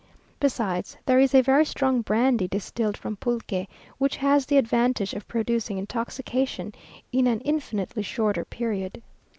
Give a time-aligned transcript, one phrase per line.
[0.39, 3.67] Besides, there is a very strong brandy distilled from pulque,
[3.99, 6.73] which has the advantage of producing intoxication
[7.11, 9.03] in an infinitely shorter period.